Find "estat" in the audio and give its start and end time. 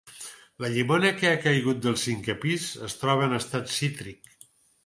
3.41-3.73